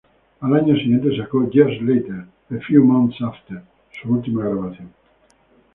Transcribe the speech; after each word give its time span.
El 0.41 0.55
año 0.55 0.75
siguiente 0.77 1.15
sacó 1.15 1.47
"Years 1.51 1.79
Later...A 1.83 2.55
Few 2.67 2.83
Months 2.83 3.21
After", 3.21 3.61
su 4.01 4.11
última 4.11 4.43
grabación. 4.45 4.89